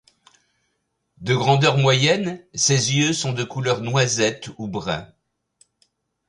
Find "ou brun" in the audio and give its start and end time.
4.57-5.07